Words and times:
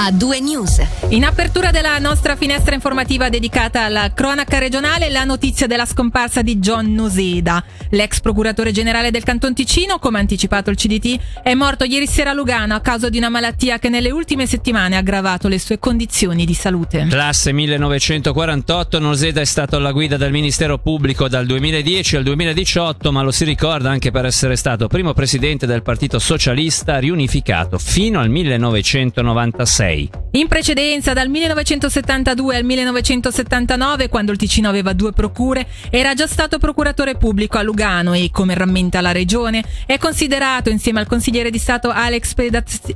a 0.00 0.12
due 0.12 0.38
news. 0.38 0.80
In 1.08 1.24
apertura 1.24 1.72
della 1.72 1.98
nostra 1.98 2.36
finestra 2.36 2.72
informativa 2.72 3.28
dedicata 3.28 3.82
alla 3.82 4.12
cronaca 4.14 4.58
regionale, 4.58 5.10
la 5.10 5.24
notizia 5.24 5.66
della 5.66 5.86
scomparsa 5.86 6.40
di 6.40 6.58
John 6.58 6.92
Noseda. 6.92 7.64
L'ex 7.90 8.20
procuratore 8.20 8.70
generale 8.70 9.10
del 9.10 9.24
Canton 9.24 9.54
Ticino, 9.54 9.98
come 9.98 10.20
anticipato 10.20 10.70
il 10.70 10.76
CDT, 10.76 11.18
è 11.42 11.52
morto 11.54 11.82
ieri 11.82 12.06
sera 12.06 12.30
a 12.30 12.32
Lugano 12.32 12.76
a 12.76 12.80
causa 12.80 13.08
di 13.08 13.18
una 13.18 13.28
malattia 13.28 13.80
che 13.80 13.88
nelle 13.88 14.12
ultime 14.12 14.46
settimane 14.46 14.94
ha 14.94 15.00
aggravato 15.00 15.48
le 15.48 15.58
sue 15.58 15.80
condizioni 15.80 16.44
di 16.44 16.54
salute. 16.54 17.04
Classe 17.08 17.50
1948, 17.52 19.00
Noseda 19.00 19.40
è 19.40 19.44
stato 19.44 19.76
alla 19.76 19.90
guida 19.90 20.16
del 20.16 20.30
Ministero 20.30 20.78
Pubblico 20.78 21.26
dal 21.26 21.44
2010 21.44 22.16
al 22.16 22.22
2018, 22.22 23.10
ma 23.10 23.22
lo 23.22 23.32
si 23.32 23.42
ricorda 23.44 23.90
anche 23.90 24.12
per 24.12 24.26
essere 24.26 24.54
stato 24.54 24.86
primo 24.86 25.12
presidente 25.12 25.66
del 25.66 25.82
Partito 25.82 26.20
Socialista 26.20 26.98
riunificato 26.98 27.78
fino 27.78 28.20
al 28.20 28.30
1996. 28.30 29.87
In 30.32 30.46
precedenza, 30.46 31.14
dal 31.14 31.28
1972 31.28 32.56
al 32.56 32.64
1979, 32.64 34.08
quando 34.08 34.32
il 34.32 34.38
Ticino 34.38 34.68
aveva 34.68 34.92
due 34.92 35.12
procure, 35.12 35.66
era 35.88 36.12
già 36.12 36.26
stato 36.26 36.58
procuratore 36.58 37.16
pubblico 37.16 37.56
a 37.56 37.62
Lugano 37.62 38.12
e, 38.12 38.28
come 38.30 38.54
rammenta 38.54 39.00
la 39.00 39.12
regione, 39.12 39.64
è 39.86 39.96
considerato, 39.96 40.68
insieme 40.68 41.00
al 41.00 41.06
consigliere 41.06 41.50
di 41.50 41.58
Stato 41.58 41.88
Alex 41.88 42.34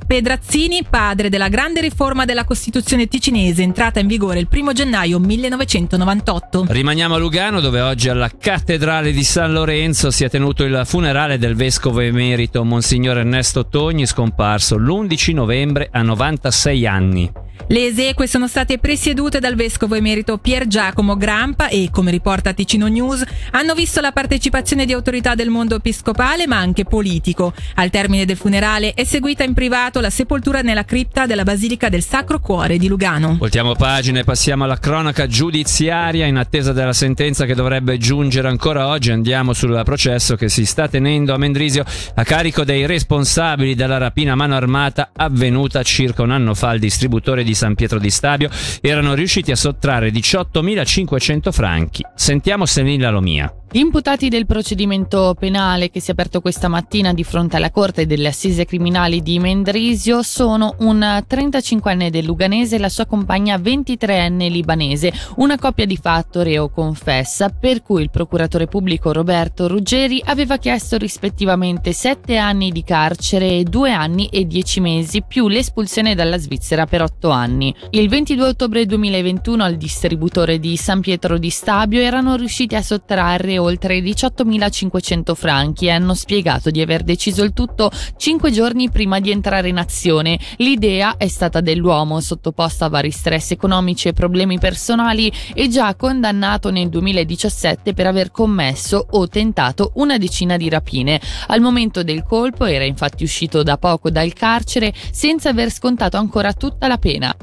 Pedrazzini, 0.05 0.85
padre 0.87 1.29
della 1.29 1.49
grande 1.49 1.81
riforma 1.81 2.25
della 2.25 2.45
Costituzione 2.45 3.07
ticinese 3.07 3.63
entrata 3.63 3.99
in 3.99 4.07
vigore 4.07 4.39
il 4.39 4.47
1 4.51 4.73
gennaio 4.73 5.19
1998. 5.19 6.65
Rimaniamo 6.69 7.15
a 7.15 7.17
Lugano, 7.17 7.59
dove 7.59 7.81
oggi 7.81 8.09
alla 8.09 8.29
Cattedrale 8.29 9.11
di 9.11 9.23
San 9.23 9.51
Lorenzo 9.51 10.11
si 10.11 10.23
è 10.23 10.29
tenuto 10.29 10.63
il 10.63 10.83
funerale 10.85 11.39
del 11.39 11.55
vescovo 11.55 11.99
emerito 12.01 12.63
Monsignor 12.63 13.17
Ernesto 13.17 13.67
Togni, 13.67 14.05
scomparso 14.05 14.77
l'11 14.77 15.33
novembre 15.33 15.89
a 15.91 16.03
96 16.03 16.82
anni. 16.87 17.31
Le 17.67 17.85
esequie 17.85 18.27
sono 18.27 18.47
state 18.47 18.77
presiedute 18.77 19.39
dal 19.39 19.55
vescovo 19.55 19.95
emerito 19.95 20.37
Pier 20.37 20.67
Giacomo 20.67 21.15
Grampa 21.15 21.69
e, 21.69 21.89
come 21.91 22.11
riporta 22.11 22.53
Ticino 22.53 22.87
News, 22.87 23.23
hanno 23.51 23.73
visto 23.73 24.01
la 24.01 24.11
partecipazione 24.11 24.85
di 24.85 24.93
autorità 24.93 25.33
del 25.33 25.49
mondo 25.49 25.75
episcopale 25.75 26.45
ma 26.45 26.57
anche 26.57 26.83
politico. 26.83 27.53
Al 27.75 27.89
termine 27.89 28.25
del 28.25 28.37
funerale 28.37 28.93
è 28.93 29.03
seguita 29.03 29.43
in 29.43 29.53
privato 29.53 30.01
la 30.01 30.09
sepoltura 30.09 30.61
nella 30.61 30.83
cripta 30.83 31.25
della 31.25 31.43
Basilica 31.43 31.89
del 31.89 32.03
Sacro 32.03 32.39
Cuore 32.39 32.77
di 32.77 32.87
Lugano. 32.87 33.37
Voltiamo 33.39 33.75
pagina 33.75 34.19
e 34.19 34.23
passiamo 34.23 34.65
alla 34.65 34.77
cronaca 34.77 35.25
giudiziaria. 35.27 36.25
In 36.25 36.37
attesa 36.37 36.73
della 36.73 36.93
sentenza 36.93 37.45
che 37.45 37.55
dovrebbe 37.55 37.97
giungere 37.97 38.47
ancora 38.49 38.87
oggi, 38.87 39.11
andiamo 39.11 39.53
sul 39.53 39.81
processo 39.85 40.35
che 40.35 40.49
si 40.49 40.65
sta 40.65 40.87
tenendo 40.87 41.33
a 41.33 41.37
Mendrisio 41.37 41.83
a 42.15 42.23
carico 42.23 42.63
dei 42.63 42.85
responsabili 42.85 43.73
della 43.73 43.97
rapina 43.97 44.33
a 44.33 44.35
mano 44.35 44.55
armata 44.55 45.11
avvenuta 45.15 45.81
circa 45.83 46.23
un 46.23 46.31
anno 46.31 46.53
fa 46.53 46.69
al 46.69 46.79
distributore 46.79 47.42
di 47.43 47.53
di 47.53 47.55
San 47.55 47.75
Pietro 47.75 47.99
di 47.99 48.09
Stabio 48.09 48.49
erano 48.81 49.13
riusciti 49.13 49.51
a 49.51 49.55
sottrarre 49.55 50.09
18.500 50.09 51.51
franchi. 51.51 52.03
Sentiamo 52.15 52.65
Senilla 52.65 53.11
Lomia. 53.11 53.53
Gli 53.75 53.79
imputati 53.79 54.29
del 54.29 54.45
procedimento 54.45 55.35
penale 55.35 55.89
che 55.89 55.99
si 55.99 56.09
è 56.09 56.13
aperto 56.13 56.41
questa 56.41 56.67
mattina 56.67 57.11
di 57.11 57.23
fronte 57.23 57.55
alla 57.55 57.71
Corte 57.71 58.05
delle 58.05 58.27
Assise 58.27 58.65
Criminali 58.65 59.23
di 59.23 59.39
Mendrisio 59.39 60.21
sono 60.21 60.75
un 60.81 60.99
35enne 60.99 62.09
del 62.09 62.23
Luganese 62.23 62.75
e 62.75 62.77
la 62.77 62.89
sua 62.89 63.07
compagna 63.07 63.57
23enne 63.57 64.47
libanese, 64.47 65.11
una 65.37 65.57
coppia 65.57 65.87
di 65.87 65.97
fatto 65.97 66.43
reo 66.43 66.69
confessa, 66.69 67.49
per 67.49 67.81
cui 67.81 68.03
il 68.03 68.11
procuratore 68.11 68.67
pubblico 68.67 69.11
Roberto 69.11 69.67
Ruggeri 69.67 70.21
aveva 70.23 70.57
chiesto 70.57 70.99
rispettivamente 70.99 71.93
7 71.93 72.37
anni 72.37 72.69
di 72.69 72.83
carcere 72.83 73.57
e 73.57 73.63
2 73.63 73.91
anni 73.91 74.27
e 74.27 74.45
10 74.45 74.79
mesi, 74.81 75.23
più 75.23 75.47
l'espulsione 75.47 76.13
dalla 76.13 76.37
Svizzera 76.37 76.85
per 76.85 77.01
8 77.01 77.27
anni. 77.31 77.73
Il 77.89 78.07
22 78.07 78.49
ottobre 78.49 78.85
2021 78.85 79.63
al 79.63 79.77
distributore 79.77 80.59
di 80.59 80.77
San 80.77 81.01
Pietro 81.01 81.39
di 81.39 81.49
Stabio 81.49 82.01
erano 82.01 82.35
riusciti 82.35 82.75
a 82.75 82.83
sottrarre 82.83 83.61
oltre 83.63 83.99
18.500 83.99 85.33
franchi 85.33 85.87
e 85.87 85.91
hanno 85.91 86.13
spiegato 86.13 86.69
di 86.69 86.81
aver 86.81 87.03
deciso 87.03 87.43
il 87.43 87.53
tutto 87.53 87.89
cinque 88.17 88.51
giorni 88.51 88.89
prima 88.89 89.19
di 89.19 89.31
entrare 89.31 89.69
in 89.69 89.77
azione. 89.77 90.37
L'idea 90.57 91.17
è 91.17 91.27
stata 91.27 91.61
dell'uomo, 91.61 92.19
sottoposto 92.19 92.85
a 92.85 92.89
vari 92.89 93.11
stress 93.11 93.51
economici 93.51 94.07
e 94.07 94.13
problemi 94.13 94.59
personali 94.59 95.31
e 95.53 95.67
già 95.67 95.95
condannato 95.95 96.69
nel 96.69 96.89
2017 96.89 97.93
per 97.93 98.07
aver 98.07 98.31
commesso 98.31 99.05
o 99.11 99.27
tentato 99.27 99.91
una 99.95 100.17
decina 100.17 100.57
di 100.57 100.69
rapine. 100.69 101.19
Al 101.47 101.61
momento 101.61 102.03
del 102.03 102.23
colpo 102.23 102.65
era 102.65 102.83
infatti 102.83 103.23
uscito 103.23 103.63
da 103.63 103.77
poco 103.77 104.09
dal 104.09 104.33
carcere 104.33 104.93
senza 105.11 105.49
aver 105.49 105.71
scontato 105.71 106.17
ancora 106.17 106.53
tutta 106.53 106.87
la 106.87 106.97
pena. 106.97 107.35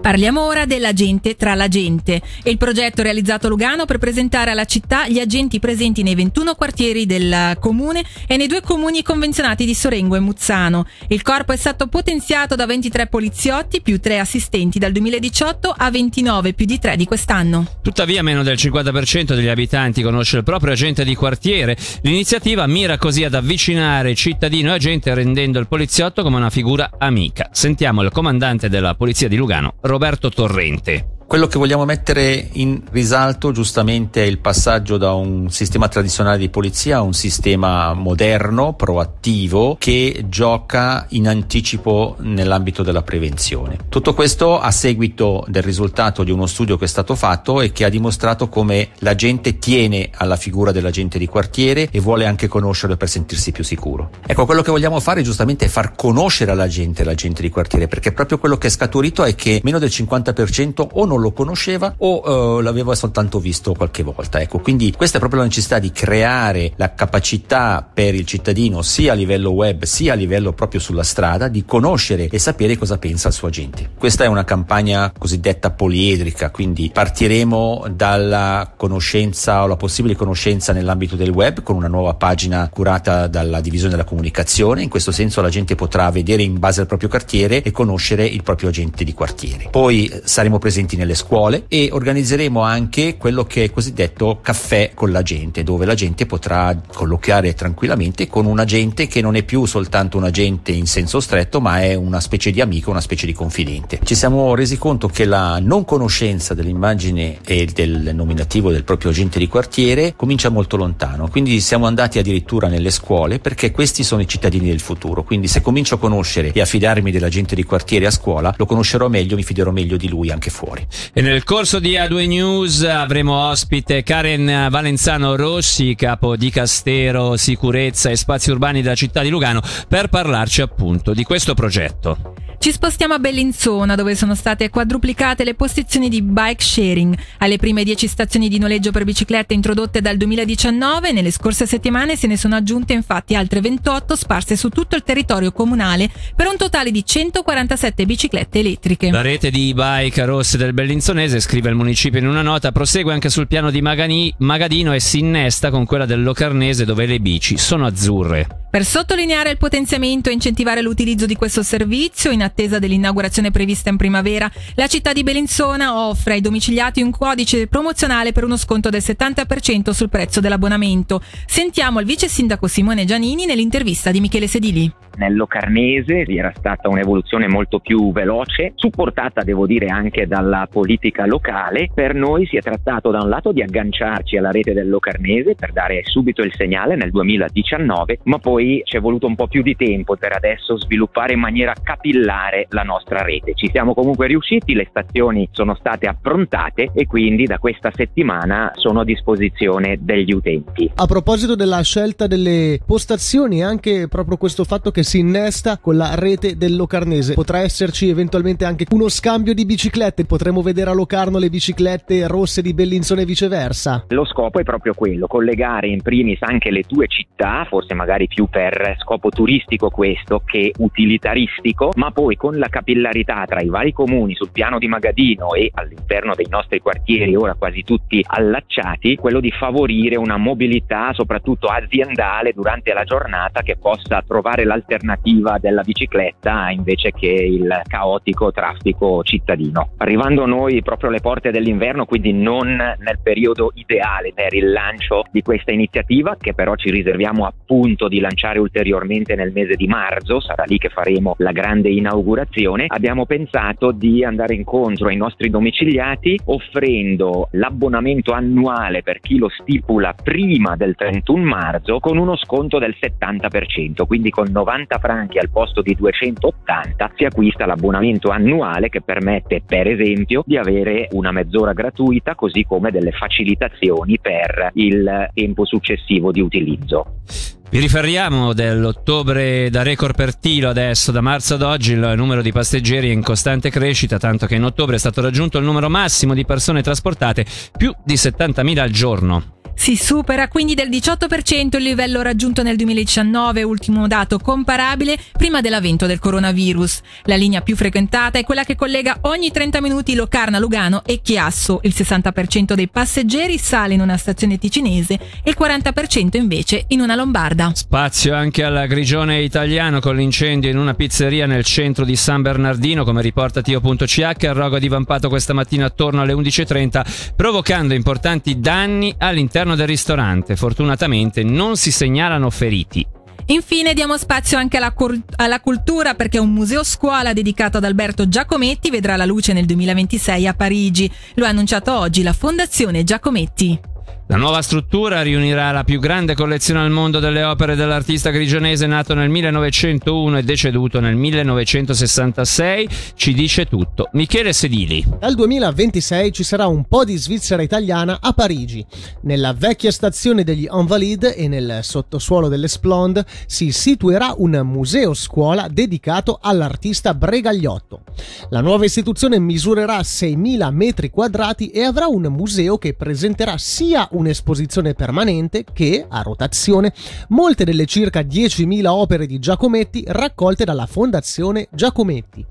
Parliamo 0.00 0.42
ora 0.42 0.66
della 0.66 0.92
gente 0.92 1.36
tra 1.36 1.54
la 1.54 1.68
gente. 1.68 2.20
Il 2.44 2.56
progetto 2.56 3.02
realizzato 3.02 3.46
a 3.46 3.50
Lugano 3.50 3.84
per 3.84 3.98
presentare 3.98 4.50
alla 4.50 4.64
città 4.64 5.08
gli 5.08 5.18
agenti 5.18 5.58
presenti 5.58 6.02
nei 6.02 6.14
21 6.14 6.54
quartieri 6.54 7.06
del 7.06 7.56
comune 7.60 8.04
e 8.26 8.36
nei 8.36 8.46
due 8.46 8.60
comuni 8.60 9.02
convenzionati 9.02 9.64
di 9.64 9.74
Sorengo 9.74 10.16
e 10.16 10.20
Muzzano. 10.20 10.86
Il 11.08 11.22
corpo 11.22 11.52
è 11.52 11.56
stato 11.56 11.86
potenziato 11.86 12.54
da 12.54 12.66
23 12.66 13.06
poliziotti 13.06 13.80
più 13.80 13.98
3 13.98 14.18
assistenti 14.18 14.78
dal 14.78 14.92
2018 14.92 15.74
a 15.76 15.90
29 15.90 16.52
più 16.52 16.66
di 16.66 16.78
3 16.78 16.96
di 16.96 17.04
quest'anno. 17.04 17.66
Tuttavia 17.82 18.22
meno 18.22 18.42
del 18.42 18.56
50% 18.56 19.34
degli 19.34 19.48
abitanti 19.48 20.02
conosce 20.02 20.38
il 20.38 20.44
proprio 20.44 20.72
agente 20.72 21.04
di 21.04 21.14
quartiere. 21.14 21.76
L'iniziativa 22.02 22.66
mira 22.66 22.98
così 22.98 23.24
ad 23.24 23.34
avvicinare 23.34 24.14
cittadino 24.14 24.70
e 24.70 24.74
agente 24.74 25.14
rendendo 25.14 25.58
il 25.58 25.66
poliziotto 25.66 26.22
come 26.22 26.36
una 26.36 26.50
figura 26.50 26.90
amica. 26.98 27.48
Sentiamo 27.52 28.02
il 28.02 28.10
comandante 28.10 28.68
della 28.68 28.94
polizia 28.94 29.28
di 29.28 29.36
Lugano, 29.36 29.55
Roberto 29.82 30.30
Torrente. 30.30 31.15
Quello 31.28 31.48
che 31.48 31.58
vogliamo 31.58 31.84
mettere 31.84 32.50
in 32.52 32.82
risalto 32.92 33.50
giustamente 33.50 34.22
è 34.22 34.26
il 34.26 34.38
passaggio 34.38 34.96
da 34.96 35.12
un 35.14 35.50
sistema 35.50 35.88
tradizionale 35.88 36.38
di 36.38 36.48
polizia 36.48 36.98
a 36.98 37.02
un 37.02 37.14
sistema 37.14 37.94
moderno, 37.94 38.74
proattivo, 38.74 39.76
che 39.76 40.26
gioca 40.28 41.04
in 41.10 41.26
anticipo 41.26 42.14
nell'ambito 42.20 42.84
della 42.84 43.02
prevenzione. 43.02 43.76
Tutto 43.88 44.14
questo 44.14 44.60
a 44.60 44.70
seguito 44.70 45.44
del 45.48 45.64
risultato 45.64 46.22
di 46.22 46.30
uno 46.30 46.46
studio 46.46 46.76
che 46.76 46.84
è 46.84 46.88
stato 46.88 47.16
fatto 47.16 47.60
e 47.60 47.72
che 47.72 47.84
ha 47.84 47.88
dimostrato 47.88 48.48
come 48.48 48.90
la 49.00 49.16
gente 49.16 49.58
tiene 49.58 50.10
alla 50.14 50.36
figura 50.36 50.70
dell'agente 50.70 51.18
di 51.18 51.26
quartiere 51.26 51.88
e 51.90 51.98
vuole 51.98 52.24
anche 52.26 52.46
conoscerlo 52.46 52.96
per 52.96 53.08
sentirsi 53.08 53.50
più 53.50 53.64
sicuro. 53.64 54.10
Ecco, 54.24 54.46
quello 54.46 54.62
che 54.62 54.70
vogliamo 54.70 55.00
fare 55.00 55.22
giustamente 55.22 55.64
è 55.64 55.68
far 55.68 55.96
conoscere 55.96 56.52
alla 56.52 56.68
gente 56.68 57.02
l'agente 57.02 57.42
di 57.42 57.50
quartiere, 57.50 57.88
perché 57.88 58.12
proprio 58.12 58.38
quello 58.38 58.58
che 58.58 58.68
è 58.68 58.70
scaturito 58.70 59.24
è 59.24 59.34
che 59.34 59.60
meno 59.64 59.80
del 59.80 59.88
50% 59.88 60.86
o 60.92 61.04
non 61.04 61.14
non 61.16 61.20
lo 61.20 61.32
conosceva 61.32 61.94
o 61.98 62.56
uh, 62.56 62.60
l'aveva 62.60 62.94
soltanto 62.94 63.40
visto 63.40 63.74
qualche 63.74 64.02
volta. 64.02 64.40
Ecco, 64.40 64.58
quindi 64.58 64.92
questa 64.92 65.16
è 65.16 65.18
proprio 65.18 65.40
la 65.40 65.46
necessità 65.46 65.78
di 65.78 65.90
creare 65.90 66.72
la 66.76 66.94
capacità 66.94 67.88
per 67.92 68.14
il 68.14 68.26
cittadino 68.26 68.82
sia 68.82 69.12
a 69.12 69.14
livello 69.14 69.50
web 69.50 69.84
sia 69.84 70.12
a 70.12 70.16
livello 70.16 70.52
proprio 70.52 70.80
sulla 70.80 71.02
strada 71.02 71.48
di 71.48 71.64
conoscere 71.64 72.28
e 72.28 72.38
sapere 72.38 72.76
cosa 72.76 72.98
pensa 72.98 73.28
il 73.28 73.34
suo 73.34 73.48
agente. 73.48 73.90
Questa 73.96 74.24
è 74.24 74.26
una 74.26 74.44
campagna 74.44 75.12
cosiddetta 75.16 75.70
poliedrica, 75.70 76.50
quindi 76.50 76.90
partiremo 76.92 77.86
dalla 77.90 78.72
conoscenza 78.76 79.62
o 79.62 79.66
la 79.66 79.76
possibile 79.76 80.14
conoscenza 80.14 80.72
nell'ambito 80.72 81.16
del 81.16 81.30
web 81.30 81.62
con 81.62 81.76
una 81.76 81.88
nuova 81.88 82.14
pagina 82.14 82.68
curata 82.68 83.26
dalla 83.26 83.60
divisione 83.60 83.92
della 83.92 84.04
comunicazione. 84.04 84.82
In 84.82 84.90
questo 84.90 85.12
senso 85.12 85.40
la 85.40 85.48
gente 85.48 85.74
potrà 85.74 86.10
vedere 86.10 86.42
in 86.42 86.58
base 86.58 86.80
al 86.80 86.86
proprio 86.86 87.08
quartiere 87.08 87.62
e 87.62 87.70
conoscere 87.70 88.26
il 88.26 88.42
proprio 88.42 88.68
agente 88.68 89.04
di 89.04 89.14
quartiere. 89.14 89.68
Poi 89.70 90.20
saremo 90.24 90.58
presenti 90.58 90.96
nel 90.96 91.05
nelle 91.06 91.14
scuole 91.14 91.64
e 91.68 91.88
organizzeremo 91.92 92.60
anche 92.60 93.16
quello 93.16 93.44
che 93.44 93.64
è 93.64 93.70
cosiddetto 93.70 94.40
caffè 94.42 94.90
con 94.92 95.12
la 95.12 95.22
gente, 95.22 95.62
dove 95.62 95.86
la 95.86 95.94
gente 95.94 96.26
potrà 96.26 96.78
colloquiare 96.92 97.54
tranquillamente 97.54 98.26
con 98.26 98.44
un 98.44 98.58
agente 98.58 99.06
che 99.06 99.20
non 99.20 99.36
è 99.36 99.44
più 99.44 99.64
soltanto 99.64 100.18
un 100.18 100.24
agente 100.24 100.72
in 100.72 100.86
senso 100.86 101.20
stretto, 101.20 101.60
ma 101.60 101.80
è 101.80 101.94
una 101.94 102.20
specie 102.20 102.50
di 102.50 102.60
amico, 102.60 102.90
una 102.90 103.00
specie 103.00 103.26
di 103.26 103.32
confidente. 103.32 104.00
Ci 104.02 104.16
siamo 104.16 104.54
resi 104.56 104.76
conto 104.76 105.06
che 105.06 105.24
la 105.24 105.58
non 105.60 105.84
conoscenza 105.84 106.52
dell'immagine 106.52 107.38
e 107.46 107.66
del 107.72 108.10
nominativo 108.12 108.72
del 108.72 108.84
proprio 108.84 109.10
agente 109.10 109.38
di 109.38 109.46
quartiere 109.46 110.14
comincia 110.16 110.48
molto 110.48 110.76
lontano, 110.76 111.28
quindi 111.28 111.60
siamo 111.60 111.86
andati 111.86 112.18
addirittura 112.18 112.66
nelle 112.66 112.90
scuole 112.90 113.38
perché 113.38 113.70
questi 113.70 114.02
sono 114.02 114.22
i 114.22 114.28
cittadini 114.28 114.66
del 114.66 114.80
futuro, 114.80 115.22
quindi 115.22 115.46
se 115.46 115.60
comincio 115.60 115.94
a 115.94 115.98
conoscere 115.98 116.50
e 116.52 116.60
a 116.60 116.64
fidarmi 116.64 117.12
dell'agente 117.12 117.54
di 117.54 117.62
quartiere 117.62 118.06
a 118.06 118.10
scuola, 118.10 118.52
lo 118.56 118.66
conoscerò 118.66 119.08
meglio, 119.08 119.36
mi 119.36 119.44
fiderò 119.44 119.70
meglio 119.70 119.96
di 119.96 120.08
lui 120.08 120.30
anche 120.30 120.50
fuori. 120.50 120.86
E 121.12 121.20
nel 121.20 121.44
corso 121.44 121.78
di 121.78 121.92
A2 121.92 122.26
News 122.26 122.82
avremo 122.82 123.48
ospite 123.48 124.02
Karen 124.02 124.68
Valenzano 124.70 125.36
Rossi, 125.36 125.94
capo 125.94 126.36
di 126.36 126.50
Castero 126.50 127.36
Sicurezza 127.36 128.10
e 128.10 128.16
Spazi 128.16 128.50
Urbani 128.50 128.82
della 128.82 128.94
città 128.94 129.22
di 129.22 129.28
Lugano, 129.28 129.62
per 129.88 130.08
parlarci 130.08 130.60
appunto 130.60 131.12
di 131.12 131.24
questo 131.24 131.54
progetto. 131.54 132.35
Ci 132.58 132.72
spostiamo 132.72 133.14
a 133.14 133.18
Bellinzona 133.18 133.94
dove 133.94 134.16
sono 134.16 134.34
state 134.34 134.70
quadruplicate 134.70 135.44
le 135.44 135.54
posizioni 135.54 136.08
di 136.08 136.22
bike 136.22 136.62
sharing. 136.62 137.16
Alle 137.38 137.58
prime 137.58 137.84
10 137.84 138.08
stazioni 138.08 138.48
di 138.48 138.58
noleggio 138.58 138.90
per 138.90 139.04
biciclette 139.04 139.54
introdotte 139.54 140.00
dal 140.00 140.16
2019, 140.16 141.12
nelle 141.12 141.30
scorse 141.30 141.66
settimane 141.66 142.16
se 142.16 142.26
ne 142.26 142.36
sono 142.36 142.56
aggiunte 142.56 142.92
infatti 142.92 143.34
altre 143.36 143.60
28 143.60 144.16
sparse 144.16 144.56
su 144.56 144.68
tutto 144.70 144.96
il 144.96 145.02
territorio 145.02 145.52
comunale 145.52 146.10
per 146.34 146.48
un 146.48 146.56
totale 146.56 146.90
di 146.90 147.04
147 147.04 148.04
biciclette 148.04 148.58
elettriche. 148.58 149.10
La 149.10 149.22
rete 149.22 149.50
di 149.50 149.72
bike 149.72 150.24
rosse 150.24 150.56
del 150.56 150.72
Bellinzonese, 150.72 151.40
scrive 151.40 151.68
il 151.68 151.76
municipio 151.76 152.18
in 152.18 152.26
una 152.26 152.42
nota, 152.42 152.72
prosegue 152.72 153.12
anche 153.12 153.28
sul 153.28 153.46
piano 153.46 153.70
di 153.70 153.80
Magani, 153.80 154.34
Magadino 154.38 154.92
e 154.92 155.00
si 155.00 155.20
innesta 155.20 155.70
con 155.70 155.84
quella 155.84 156.06
del 156.06 156.22
Locarnese 156.22 156.84
dove 156.84 157.06
le 157.06 157.20
bici 157.20 157.58
sono 157.58 157.86
azzurre. 157.86 158.65
Per 158.76 158.84
sottolineare 158.84 159.48
il 159.48 159.56
potenziamento 159.56 160.28
e 160.28 160.34
incentivare 160.34 160.82
l'utilizzo 160.82 161.24
di 161.24 161.34
questo 161.34 161.62
servizio, 161.62 162.30
in 162.30 162.42
attesa 162.42 162.78
dell'inaugurazione 162.78 163.50
prevista 163.50 163.88
in 163.88 163.96
primavera, 163.96 164.50
la 164.74 164.86
città 164.86 165.14
di 165.14 165.22
Bellinzona 165.22 165.98
offre 165.98 166.34
ai 166.34 166.42
domiciliati 166.42 167.00
un 167.00 167.10
codice 167.10 167.68
promozionale 167.68 168.32
per 168.32 168.44
uno 168.44 168.58
sconto 168.58 168.90
del 168.90 169.00
70% 169.00 169.92
sul 169.92 170.10
prezzo 170.10 170.40
dell'abbonamento. 170.40 171.22
Sentiamo 171.46 172.00
il 172.00 172.06
vice 172.06 172.28
sindaco 172.28 172.66
Simone 172.66 173.06
Giannini 173.06 173.46
nell'intervista 173.46 174.10
di 174.10 174.20
Michele 174.20 174.46
Sedili. 174.46 174.92
Nel 175.16 175.34
Locarnese 175.34 176.26
era 176.26 176.52
stata 176.54 176.90
un'evoluzione 176.90 177.48
molto 177.48 177.78
più 177.78 178.12
veloce, 178.12 178.72
supportata 178.74 179.42
devo 179.42 179.66
dire 179.66 179.86
anche 179.86 180.26
dalla 180.26 180.68
politica 180.70 181.24
locale. 181.24 181.88
Per 181.94 182.14
noi 182.14 182.44
si 182.44 182.58
è 182.58 182.60
trattato 182.60 183.10
da 183.10 183.22
un 183.22 183.30
lato 183.30 183.52
di 183.52 183.62
agganciarci 183.62 184.36
alla 184.36 184.50
rete 184.50 184.74
del 184.74 184.90
Locarnese 184.90 185.54
per 185.54 185.72
dare 185.72 186.02
subito 186.04 186.42
il 186.42 186.52
segnale 186.54 186.96
nel 186.96 187.10
2019, 187.10 188.18
ma 188.24 188.38
poi 188.38 188.65
ci 188.84 188.96
è 188.96 189.00
voluto 189.00 189.26
un 189.26 189.34
po' 189.34 189.46
più 189.46 189.62
di 189.62 189.76
tempo 189.76 190.16
per 190.16 190.32
adesso 190.32 190.78
sviluppare 190.78 191.34
in 191.34 191.40
maniera 191.40 191.74
capillare 191.82 192.66
la 192.70 192.82
nostra 192.82 193.22
rete. 193.22 193.54
Ci 193.54 193.70
siamo 193.70 193.94
comunque 193.94 194.26
riusciti, 194.26 194.74
le 194.74 194.86
stazioni 194.88 195.48
sono 195.52 195.74
state 195.74 196.06
approntate 196.06 196.90
e 196.94 197.06
quindi 197.06 197.44
da 197.44 197.58
questa 197.58 197.90
settimana 197.94 198.72
sono 198.74 199.00
a 199.00 199.04
disposizione 199.04 199.98
degli 200.00 200.32
utenti. 200.32 200.90
A 200.94 201.06
proposito 201.06 201.54
della 201.54 201.82
scelta 201.82 202.26
delle 202.26 202.80
postazioni, 202.84 203.62
anche 203.62 204.08
proprio 204.08 204.36
questo 204.36 204.64
fatto 204.64 204.90
che 204.90 205.02
si 205.02 205.18
innesta 205.18 205.78
con 205.78 205.96
la 205.96 206.14
rete 206.14 206.56
del 206.56 206.76
Locarnese. 206.76 207.34
Potrà 207.34 207.60
esserci 207.60 208.08
eventualmente 208.08 208.64
anche 208.64 208.86
uno 208.90 209.08
scambio 209.08 209.54
di 209.54 209.64
biciclette, 209.66 210.24
potremo 210.24 210.62
vedere 210.62 210.90
a 210.90 210.94
Locarno 210.94 211.38
le 211.38 211.50
biciclette 211.50 212.26
rosse 212.26 212.62
di 212.62 212.74
Bellinzone 212.74 213.22
e 213.22 213.24
viceversa. 213.24 214.06
Lo 214.08 214.24
scopo 214.24 214.58
è 214.58 214.62
proprio 214.62 214.94
quello, 214.94 215.26
collegare 215.26 215.88
in 215.88 216.02
primis 216.02 216.38
anche 216.40 216.70
le 216.70 216.82
tue 216.82 217.06
città, 217.08 217.66
forse 217.68 217.94
magari 217.94 218.26
più 218.26 218.45
per 218.46 218.96
scopo 218.98 219.28
turistico 219.30 219.90
questo 219.90 220.42
che 220.44 220.72
utilitaristico, 220.78 221.90
ma 221.96 222.10
poi 222.10 222.36
con 222.36 222.56
la 222.56 222.68
capillarità 222.68 223.44
tra 223.46 223.60
i 223.60 223.68
vari 223.68 223.92
comuni 223.92 224.34
sul 224.34 224.50
piano 224.50 224.78
di 224.78 224.88
Magadino 224.88 225.54
e 225.54 225.70
all'interno 225.74 226.34
dei 226.34 226.46
nostri 226.48 226.80
quartieri, 226.80 227.34
ora 227.36 227.54
quasi 227.54 227.82
tutti 227.82 228.24
allacciati, 228.26 229.16
quello 229.16 229.40
di 229.40 229.50
favorire 229.50 230.16
una 230.16 230.36
mobilità 230.36 231.12
soprattutto 231.12 231.68
aziendale 231.68 232.52
durante 232.52 232.92
la 232.92 233.04
giornata 233.04 233.62
che 233.62 233.76
possa 233.76 234.22
trovare 234.26 234.64
l'alternativa 234.64 235.04
alternativa 235.16 235.58
della 235.58 235.82
bicicletta 235.82 236.70
invece 236.70 237.10
che 237.12 237.26
il 237.26 237.82
caotico 237.86 238.50
traffico 238.52 239.22
cittadino. 239.22 239.90
Arrivando 239.98 240.46
noi 240.46 240.82
proprio 240.82 241.10
alle 241.10 241.20
porte 241.20 241.50
dell'inverno, 241.50 242.06
quindi 242.06 242.32
non 242.32 242.66
nel 242.76 243.18
periodo 243.22 243.72
ideale 243.74 244.32
per 244.34 244.54
il 244.54 244.70
lancio 244.70 245.24
di 245.30 245.42
questa 245.42 245.72
iniziativa, 245.72 246.36
che 246.40 246.54
però 246.54 246.74
ci 246.76 246.90
riserviamo 246.90 247.46
appunto 247.46 248.08
di 248.08 248.20
lanciare 248.20 248.34
ulteriormente 248.58 249.34
nel 249.34 249.52
mese 249.52 249.74
di 249.74 249.86
marzo, 249.86 250.40
sarà 250.40 250.64
lì 250.66 250.78
che 250.78 250.88
faremo 250.88 251.34
la 251.38 251.52
grande 251.52 251.88
inaugurazione, 251.88 252.86
abbiamo 252.88 253.26
pensato 253.26 253.92
di 253.92 254.24
andare 254.24 254.54
incontro 254.54 255.08
ai 255.08 255.16
nostri 255.16 255.50
domiciliati 255.50 256.38
offrendo 256.44 257.48
l'abbonamento 257.52 258.32
annuale 258.32 259.02
per 259.02 259.20
chi 259.20 259.38
lo 259.38 259.48
stipula 259.48 260.14
prima 260.20 260.76
del 260.76 260.94
31 260.96 261.42
marzo 261.42 261.98
con 262.00 262.18
uno 262.18 262.36
sconto 262.36 262.78
del 262.78 262.94
70%, 263.00 264.06
quindi 264.06 264.30
con 264.30 264.48
90 264.50 264.64
90 264.86 264.98
franchi 264.98 265.38
al 265.38 265.50
posto 265.50 265.82
di 265.82 265.94
280 265.94 267.12
si 267.14 267.24
acquista 267.24 267.66
l'abbonamento 267.66 268.30
annuale 268.30 268.88
che 268.88 269.00
permette 269.00 269.62
per 269.64 269.86
esempio 269.86 270.42
di 270.44 270.56
avere 270.56 271.08
una 271.12 271.32
mezz'ora 271.32 271.72
gratuita 271.72 272.34
così 272.34 272.64
come 272.64 272.90
delle 272.90 273.12
facilitazioni 273.12 274.18
per 274.18 274.70
il 274.74 275.30
tempo 275.32 275.64
successivo 275.64 276.30
di 276.30 276.40
utilizzo. 276.40 277.55
Vi 277.68 277.80
riferiamo 277.80 278.52
dell'ottobre 278.52 279.68
da 279.70 279.82
record 279.82 280.14
per 280.14 280.36
Tilo 280.36 280.68
adesso, 280.68 281.10
da 281.10 281.20
marzo 281.20 281.54
ad 281.54 281.62
oggi 281.62 281.92
il 281.92 282.14
numero 282.16 282.40
di 282.40 282.52
passeggeri 282.52 283.10
è 283.10 283.12
in 283.12 283.22
costante 283.22 283.70
crescita, 283.70 284.18
tanto 284.18 284.46
che 284.46 284.54
in 284.54 284.64
ottobre 284.64 284.96
è 284.96 284.98
stato 285.00 285.20
raggiunto 285.20 285.58
il 285.58 285.64
numero 285.64 285.90
massimo 285.90 286.32
di 286.32 286.44
persone 286.44 286.80
trasportate, 286.80 287.44
più 287.76 287.92
di 288.04 288.14
70.000 288.14 288.78
al 288.78 288.90
giorno. 288.90 289.55
Si 289.86 289.94
supera 289.94 290.48
quindi 290.48 290.74
del 290.74 290.88
18% 290.88 291.76
il 291.76 291.82
livello 291.84 292.20
raggiunto 292.20 292.64
nel 292.64 292.74
2019, 292.74 293.62
ultimo 293.62 294.08
dato 294.08 294.40
comparabile 294.40 295.16
prima 295.38 295.60
dell'avvento 295.60 296.06
del 296.06 296.18
coronavirus. 296.18 297.02
La 297.26 297.36
linea 297.36 297.60
più 297.60 297.76
frequentata 297.76 298.36
è 298.36 298.42
quella 298.42 298.64
che 298.64 298.74
collega 298.74 299.18
ogni 299.20 299.52
30 299.52 299.80
minuti 299.80 300.16
Locarna, 300.16 300.58
Lugano 300.58 301.04
e 301.06 301.20
Chiasso. 301.22 301.78
Il 301.84 301.94
60% 301.96 302.72
dei 302.72 302.88
passeggeri 302.88 303.58
sale 303.58 303.94
in 303.94 304.00
una 304.00 304.16
stazione 304.16 304.58
ticinese 304.58 305.20
e 305.44 305.50
il 305.50 305.56
40% 305.56 306.36
invece 306.36 306.86
in 306.88 306.98
una 306.98 307.14
lombarda. 307.14 307.70
Spazio 307.72 308.34
anche 308.34 308.64
alla 308.64 308.86
grigione 308.86 309.40
italiano 309.42 310.00
con 310.00 310.16
l'incendio 310.16 310.68
in 310.68 310.78
una 310.78 310.94
pizzeria 310.94 311.46
nel 311.46 311.62
centro 311.62 312.04
di 312.04 312.16
San 312.16 312.42
Bernardino, 312.42 313.04
come 313.04 313.22
riporta 313.22 313.62
Tio.ch, 313.62 314.16
il 314.40 314.52
rogo 314.52 314.74
ha 314.74 314.80
divampato 314.80 315.28
questa 315.28 315.52
mattina 315.52 315.84
attorno 315.84 316.22
alle 316.22 316.32
11.30, 316.32 317.34
provocando 317.36 317.94
importanti 317.94 318.58
danni 318.58 319.14
all'interno 319.16 319.74
del 319.76 319.86
ristorante. 319.86 320.56
Fortunatamente 320.56 321.44
non 321.44 321.76
si 321.76 321.92
segnalano 321.92 322.50
feriti. 322.50 323.06
Infine 323.48 323.94
diamo 323.94 324.16
spazio 324.16 324.58
anche 324.58 324.76
alla, 324.76 324.90
cur- 324.90 325.22
alla, 325.36 325.60
cultura 325.60 326.14
perché 326.14 326.38
un 326.38 326.52
museo 326.52 326.82
scuola 326.82 327.32
dedicato 327.32 327.76
ad 327.76 327.84
Alberto 327.84 328.28
Giacometti 328.28 328.90
vedrà 328.90 329.14
la 329.14 329.24
luce 329.24 329.52
nel 329.52 329.66
2026 329.66 330.48
a 330.48 330.54
Parigi. 330.54 331.08
Lo 331.34 331.44
ha 331.44 331.48
annunciato 331.48 331.96
oggi 331.96 332.24
la 332.24 332.32
Fondazione 332.32 333.04
Giacometti. 333.04 333.94
La 334.28 334.36
nuova 334.36 334.60
struttura 334.60 335.22
riunirà 335.22 335.70
la 335.70 335.84
più 335.84 336.00
grande 336.00 336.34
collezione 336.34 336.80
al 336.80 336.90
mondo 336.90 337.20
delle 337.20 337.44
opere 337.44 337.76
dell'artista 337.76 338.30
grigionese 338.30 338.84
nato 338.88 339.14
nel 339.14 339.28
1901 339.28 340.38
e 340.38 340.42
deceduto 340.42 340.98
nel 340.98 341.14
1966. 341.14 342.88
Ci 343.14 343.32
dice 343.32 343.66
tutto. 343.66 344.08
Michele 344.14 344.52
Sedili. 344.52 345.04
Dal 345.20 345.36
2026 345.36 346.32
ci 346.32 346.42
sarà 346.42 346.66
un 346.66 346.86
po' 346.86 347.04
di 347.04 347.16
Svizzera 347.16 347.62
italiana 347.62 348.18
a 348.20 348.32
Parigi. 348.32 348.84
Nella 349.22 349.52
vecchia 349.52 349.92
stazione 349.92 350.42
degli 350.42 350.66
Invalides 350.68 351.34
e 351.36 351.46
nel 351.46 351.78
sottosuolo 351.82 352.48
dell'Esplonde 352.48 353.24
si 353.46 353.70
situerà 353.70 354.34
un 354.36 354.60
museo 354.64 355.14
scuola 355.14 355.68
dedicato 355.70 356.40
all'artista 356.42 357.14
Bregagliotto. 357.14 358.02
La 358.50 358.60
nuova 358.60 358.86
istituzione 358.86 359.38
misurerà 359.38 360.00
6.000 360.00 360.72
metri 360.72 361.10
quadrati 361.10 361.70
e 361.70 361.84
avrà 361.84 362.08
un 362.08 362.22
museo 362.24 362.76
che 362.76 362.94
presenterà 362.94 363.56
sia 363.56 363.95
un'esposizione 364.10 364.94
permanente 364.94 365.64
che, 365.72 366.04
a 366.08 366.22
rotazione, 366.22 366.92
molte 367.28 367.64
delle 367.64 367.86
circa 367.86 368.20
10.000 368.20 368.86
opere 368.86 369.26
di 369.26 369.38
Giacometti 369.38 370.04
raccolte 370.06 370.64
dalla 370.64 370.86
Fondazione 370.86 371.68
Giacometti. 371.70 372.44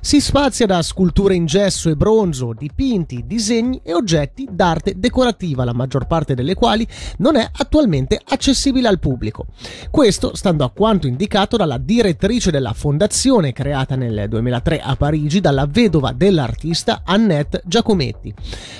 Si 0.00 0.20
spazia 0.20 0.66
da 0.66 0.82
sculture 0.82 1.34
in 1.34 1.46
gesso 1.46 1.88
e 1.88 1.96
bronzo, 1.96 2.52
dipinti, 2.56 3.24
disegni 3.26 3.80
e 3.82 3.94
oggetti 3.94 4.48
d'arte 4.50 4.94
decorativa, 4.98 5.64
la 5.64 5.72
maggior 5.72 6.06
parte 6.06 6.34
delle 6.34 6.54
quali 6.54 6.86
non 7.18 7.36
è 7.36 7.48
attualmente 7.50 8.20
accessibile 8.22 8.88
al 8.88 8.98
pubblico. 8.98 9.46
Questo 9.90 10.34
stando 10.34 10.64
a 10.64 10.70
quanto 10.70 11.06
indicato 11.06 11.56
dalla 11.56 11.78
direttrice 11.78 12.50
della 12.50 12.72
fondazione 12.72 13.52
creata 13.52 13.96
nel 13.96 14.26
2003 14.28 14.80
a 14.80 14.96
Parigi 14.96 15.40
dalla 15.40 15.66
vedova 15.66 16.12
dell'artista 16.12 17.02
Annette 17.04 17.62
Giacometti. 17.64 18.32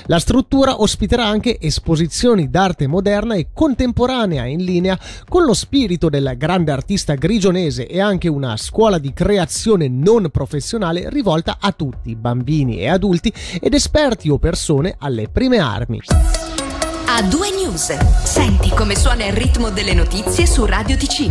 La 0.07 0.19
struttura 0.19 0.81
ospiterà 0.81 1.27
anche 1.27 1.57
esposizioni 2.11 2.50
d'arte 2.50 2.88
moderna 2.88 3.37
e 3.37 3.49
contemporanea 3.55 4.45
in 4.45 4.64
linea 4.64 4.99
con 5.29 5.45
lo 5.45 5.55
spirito 5.55 6.09
del 6.09 6.35
grande 6.37 6.73
artista 6.73 7.14
grigionese 7.14 7.87
e 7.87 8.00
anche 8.00 8.29
una 8.29 8.57
scuola 8.57 8.99
di 8.99 9.12
creazione 9.12 9.88
non 9.88 10.29
professionale 10.31 11.09
rivolta 11.09 11.59
a 11.61 11.71
tutti, 11.71 12.17
bambini 12.17 12.81
e 12.81 12.88
adulti 12.88 13.33
ed 13.61 13.75
esperti 13.75 14.29
o 14.29 14.38
persone 14.38 14.97
alle 14.99 15.29
prime 15.29 15.59
armi. 15.59 16.00
A 17.07 17.23
due 17.23 17.50
news. 17.50 17.97
Senti 18.25 18.71
come 18.71 18.97
suona 18.97 19.26
il 19.26 19.33
ritmo 19.33 19.71
delle 19.71 19.95
notizie 19.95 20.47
su 20.47 20.64
Radio 20.64 20.97
TC. 20.97 21.29